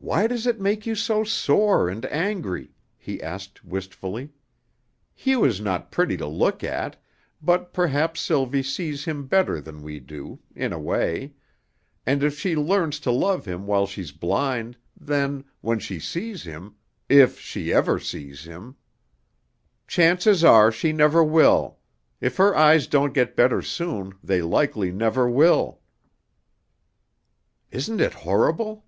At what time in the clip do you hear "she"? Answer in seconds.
12.38-12.54, 15.78-15.98, 17.40-17.72, 20.70-20.92